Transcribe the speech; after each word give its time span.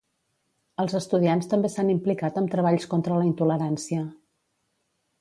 Els 0.83 0.95
estudiants 0.99 1.51
també 1.51 1.71
s'han 1.75 1.93
implicat 1.97 2.41
amb 2.43 2.51
treballs 2.57 2.91
contra 2.95 3.21
la 3.23 3.31
intolerància. 3.31 4.05